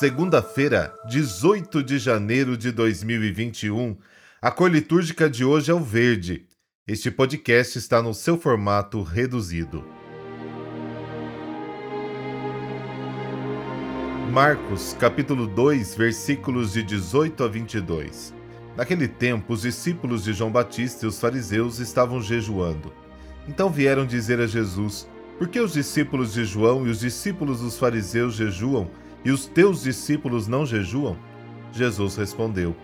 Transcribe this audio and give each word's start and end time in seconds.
Segunda-feira, 0.00 0.94
18 1.10 1.82
de 1.82 1.98
janeiro 1.98 2.56
de 2.56 2.72
2021. 2.72 3.98
A 4.40 4.50
cor 4.50 4.70
litúrgica 4.70 5.28
de 5.28 5.44
hoje 5.44 5.70
é 5.70 5.74
o 5.74 5.78
verde. 5.78 6.46
Este 6.88 7.10
podcast 7.10 7.76
está 7.76 8.00
no 8.00 8.14
seu 8.14 8.38
formato 8.38 9.02
reduzido. 9.02 9.84
Marcos, 14.32 14.96
capítulo 14.98 15.46
2, 15.46 15.94
versículos 15.94 16.72
de 16.72 16.82
18 16.82 17.44
a 17.44 17.48
22. 17.48 18.32
Naquele 18.78 19.06
tempo, 19.06 19.52
os 19.52 19.60
discípulos 19.60 20.24
de 20.24 20.32
João 20.32 20.50
Batista 20.50 21.04
e 21.04 21.08
os 21.10 21.20
fariseus 21.20 21.78
estavam 21.78 22.22
jejuando. 22.22 22.90
Então 23.46 23.68
vieram 23.68 24.06
dizer 24.06 24.40
a 24.40 24.46
Jesus: 24.46 25.06
Por 25.36 25.46
que 25.46 25.60
os 25.60 25.74
discípulos 25.74 26.32
de 26.32 26.46
João 26.46 26.86
e 26.86 26.90
os 26.90 27.00
discípulos 27.00 27.60
dos 27.60 27.78
fariseus 27.78 28.32
jejuam 28.32 28.90
e 29.24 29.30
os 29.30 29.46
teus 29.46 29.82
discípulos 29.82 30.46
não 30.46 30.64
jejuam? 30.64 31.16
Jesus 31.72 32.16
respondeu: 32.16 32.74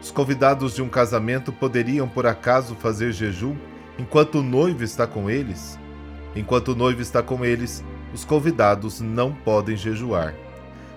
Os 0.00 0.10
convidados 0.10 0.74
de 0.74 0.82
um 0.82 0.88
casamento 0.88 1.52
poderiam 1.52 2.08
por 2.08 2.26
acaso 2.26 2.74
fazer 2.74 3.12
jejum 3.12 3.56
enquanto 3.98 4.36
o 4.36 4.42
noivo 4.42 4.84
está 4.84 5.06
com 5.06 5.30
eles? 5.30 5.78
Enquanto 6.34 6.68
o 6.68 6.76
noivo 6.76 7.02
está 7.02 7.22
com 7.22 7.44
eles, 7.44 7.84
os 8.14 8.24
convidados 8.24 9.00
não 9.00 9.32
podem 9.32 9.76
jejuar. 9.76 10.34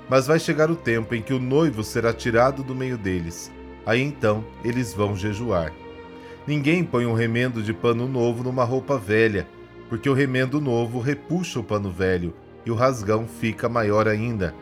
Mas 0.09 0.27
vai 0.27 0.39
chegar 0.39 0.69
o 0.69 0.75
tempo 0.75 1.15
em 1.15 1.21
que 1.21 1.33
o 1.33 1.39
noivo 1.39 1.83
será 1.83 2.13
tirado 2.13 2.63
do 2.63 2.75
meio 2.75 2.97
deles. 2.97 3.51
Aí 3.85 4.01
então 4.01 4.45
eles 4.63 4.93
vão 4.93 5.15
jejuar. 5.15 5.73
Ninguém 6.45 6.83
põe 6.83 7.05
um 7.05 7.13
remendo 7.13 7.63
de 7.63 7.73
pano 7.73 8.07
novo 8.07 8.43
numa 8.43 8.63
roupa 8.63 8.97
velha, 8.97 9.47
porque 9.89 10.09
o 10.09 10.13
remendo 10.13 10.59
novo 10.59 10.99
repuxa 10.99 11.59
o 11.59 11.63
pano 11.63 11.89
velho 11.89 12.33
e 12.65 12.71
o 12.71 12.75
rasgão 12.75 13.27
fica 13.27 13.69
maior 13.69 14.07
ainda. 14.07 14.53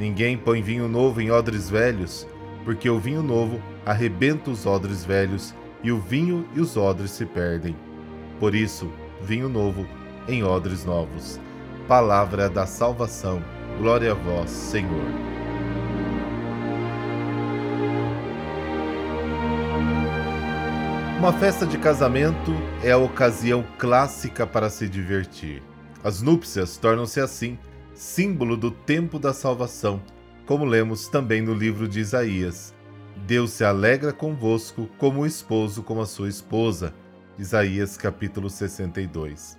Ninguém 0.00 0.34
põe 0.34 0.62
vinho 0.62 0.88
novo 0.88 1.20
em 1.20 1.30
odres 1.30 1.68
velhos, 1.68 2.26
porque 2.64 2.88
o 2.88 2.98
vinho 2.98 3.22
novo 3.22 3.60
arrebenta 3.84 4.50
os 4.50 4.64
odres 4.64 5.04
velhos 5.04 5.54
e 5.82 5.92
o 5.92 6.00
vinho 6.00 6.48
e 6.54 6.60
os 6.60 6.74
odres 6.74 7.10
se 7.10 7.26
perdem. 7.26 7.76
Por 8.38 8.54
isso, 8.54 8.90
vinho 9.20 9.46
novo 9.46 9.86
em 10.26 10.42
odres 10.42 10.86
novos. 10.86 11.38
Palavra 11.86 12.48
da 12.48 12.64
salvação. 12.64 13.44
Glória 13.76 14.12
a 14.12 14.14
vós, 14.14 14.48
Senhor. 14.48 15.04
Uma 21.18 21.34
festa 21.34 21.66
de 21.66 21.76
casamento 21.76 22.54
é 22.82 22.92
a 22.92 22.96
ocasião 22.96 23.62
clássica 23.76 24.46
para 24.46 24.70
se 24.70 24.88
divertir. 24.88 25.62
As 26.02 26.22
núpcias 26.22 26.78
tornam-se 26.78 27.20
assim 27.20 27.58
símbolo 28.00 28.56
do 28.56 28.70
tempo 28.70 29.18
da 29.18 29.34
salvação, 29.34 30.02
como 30.46 30.64
lemos 30.64 31.06
também 31.06 31.42
no 31.42 31.52
livro 31.52 31.86
de 31.86 32.00
Isaías. 32.00 32.74
Deus 33.26 33.50
se 33.50 33.62
alegra 33.62 34.10
convosco 34.10 34.88
como 34.96 35.20
o 35.20 35.26
esposo 35.26 35.82
com 35.82 36.00
a 36.00 36.06
sua 36.06 36.30
esposa. 36.30 36.94
Isaías 37.38 37.98
capítulo 37.98 38.48
62. 38.48 39.58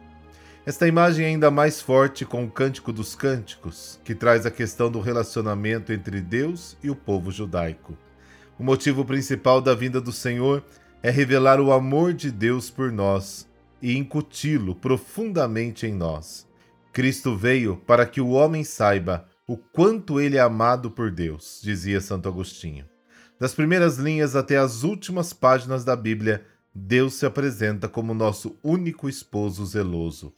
Esta 0.66 0.88
imagem 0.88 1.28
é 1.28 1.30
ainda 1.30 1.52
mais 1.52 1.84
forte 1.84 2.26
com 2.26 2.44
o 2.44 2.50
Cântico 2.50 2.92
dos 2.92 3.14
Cânticos, 3.14 4.00
que 4.04 4.16
traz 4.16 4.44
a 4.44 4.50
questão 4.50 4.90
do 4.90 5.00
relacionamento 5.00 5.94
entre 5.94 6.20
Deus 6.20 6.76
e 6.82 6.90
o 6.90 6.96
povo 6.96 7.30
judaico. 7.30 7.96
O 8.58 8.64
motivo 8.64 9.06
principal 9.06 9.62
da 9.62 9.76
vinda 9.76 10.02
do 10.02 10.12
Senhor 10.12 10.64
é 11.04 11.12
revelar 11.12 11.62
o 11.62 11.72
amor 11.72 12.12
de 12.12 12.32
Deus 12.32 12.72
por 12.72 12.92
nós 12.92 13.48
e 13.80 13.96
incuti-lo 13.96 14.74
profundamente 14.74 15.86
em 15.86 15.94
nós. 15.94 16.50
Cristo 16.94 17.38
veio 17.38 17.78
para 17.88 18.06
que 18.06 18.20
o 18.20 18.30
homem 18.30 18.64
saiba 18.64 19.26
o 19.48 19.56
quanto 19.56 20.20
ele 20.20 20.38
é 20.38 20.42
amado 20.42 20.92
por 20.92 21.10
Deus, 21.10 21.62
dizia 21.64 22.02
Santo 22.02 22.28
Agostinho. 22.28 22.86
Das 23.40 23.54
primeiras 23.54 23.98
linhas 23.98 24.36
até 24.36 24.58
as 24.58 24.84
últimas 24.84 25.32
páginas 25.32 25.86
da 25.86 25.96
Bíblia, 25.96 26.46
Deus 26.76 27.14
se 27.16 27.26
apresenta 27.26 27.88
como 27.88 28.14
nosso 28.14 28.58
único 28.64 29.08
esposo 29.08 29.66
zeloso. 29.66 30.34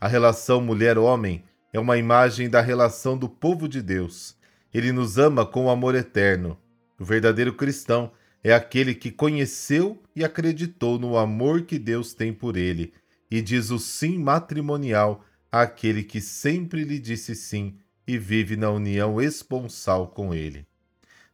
A 0.00 0.08
relação 0.08 0.60
mulher-homem 0.60 1.44
é 1.72 1.78
uma 1.78 1.96
imagem 1.98 2.48
da 2.48 2.60
relação 2.60 3.16
do 3.16 3.28
povo 3.28 3.68
de 3.68 3.80
Deus. 3.80 4.34
Ele 4.72 4.92
nos 4.92 5.18
ama 5.18 5.46
com 5.46 5.70
amor 5.70 5.94
eterno. 5.94 6.58
O 6.98 7.04
verdadeiro 7.04 7.52
cristão 7.52 8.12
é 8.42 8.52
aquele 8.52 8.94
que 8.94 9.10
conheceu 9.10 10.02
e 10.16 10.24
acreditou 10.24 10.98
no 10.98 11.16
amor 11.16 11.62
que 11.62 11.78
Deus 11.78 12.14
tem 12.14 12.32
por 12.32 12.56
ele 12.56 12.92
e 13.30 13.40
diz 13.40 13.70
o 13.70 13.78
sim 13.78 14.18
matrimonial 14.18 15.24
àquele 15.52 16.02
que 16.02 16.18
sempre 16.18 16.82
lhe 16.82 16.98
disse 16.98 17.36
sim 17.36 17.76
e 18.06 18.16
vive 18.16 18.56
na 18.56 18.70
união 18.70 19.20
esponsal 19.20 20.08
com 20.08 20.34
ele. 20.34 20.66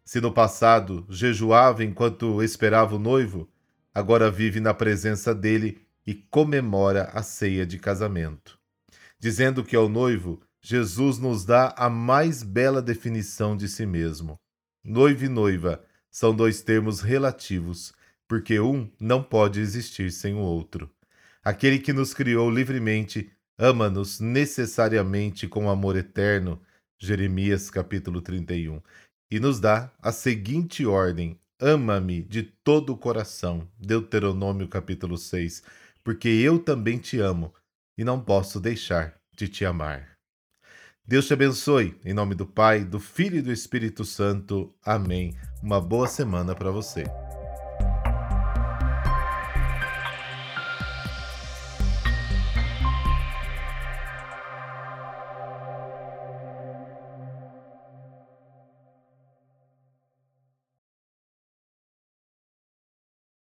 Se 0.04 0.20
no 0.20 0.32
passado 0.32 1.06
jejuava 1.08 1.84
enquanto 1.84 2.42
esperava 2.42 2.96
o 2.96 2.98
noivo, 2.98 3.48
agora 3.94 4.30
vive 4.30 4.58
na 4.58 4.74
presença 4.74 5.32
dele 5.34 5.80
e 6.04 6.14
comemora 6.14 7.04
a 7.12 7.22
ceia 7.22 7.64
de 7.64 7.78
casamento. 7.78 8.58
Dizendo 9.20 9.62
que 9.62 9.76
ao 9.76 9.88
noivo, 9.88 10.40
Jesus 10.60 11.18
nos 11.18 11.44
dá 11.44 11.74
a 11.76 11.88
mais 11.88 12.42
bela 12.42 12.82
definição 12.82 13.56
de 13.56 13.68
si 13.68 13.86
mesmo. 13.86 14.38
Noivo 14.82 15.24
e 15.24 15.28
noiva 15.28 15.84
são 16.10 16.34
dois 16.34 16.62
termos 16.62 17.00
relativos, 17.00 17.92
porque 18.26 18.58
um 18.58 18.90
não 18.98 19.22
pode 19.22 19.60
existir 19.60 20.10
sem 20.10 20.34
o 20.34 20.38
outro. 20.38 20.90
Aquele 21.44 21.78
que 21.78 21.92
nos 21.92 22.12
criou 22.12 22.50
livremente 22.50 23.30
ama-nos 23.58 24.20
necessariamente 24.20 25.48
com 25.48 25.68
amor 25.68 25.96
eterno, 25.96 26.62
Jeremias 26.98 27.68
capítulo 27.68 28.22
31, 28.22 28.80
e 29.30 29.40
nos 29.40 29.58
dá 29.58 29.90
a 30.00 30.12
seguinte 30.12 30.86
ordem: 30.86 31.38
ama-me 31.60 32.22
de 32.22 32.42
todo 32.42 32.92
o 32.92 32.96
coração, 32.96 33.68
Deuteronômio 33.78 34.68
capítulo 34.68 35.18
6, 35.18 35.62
porque 36.04 36.28
eu 36.28 36.58
também 36.58 36.98
te 36.98 37.18
amo 37.18 37.52
e 37.98 38.04
não 38.04 38.20
posso 38.20 38.60
deixar 38.60 39.18
de 39.36 39.48
te 39.48 39.64
amar. 39.64 40.16
Deus 41.04 41.26
te 41.26 41.32
abençoe, 41.32 41.98
em 42.04 42.12
nome 42.12 42.34
do 42.34 42.46
Pai, 42.46 42.84
do 42.84 43.00
Filho 43.00 43.38
e 43.38 43.42
do 43.42 43.50
Espírito 43.50 44.04
Santo. 44.04 44.74
Amém. 44.84 45.34
Uma 45.62 45.80
boa 45.80 46.06
semana 46.06 46.54
para 46.54 46.70
você. 46.70 47.04